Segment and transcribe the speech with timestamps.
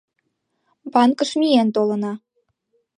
[0.93, 2.13] —Банкыш миен толына.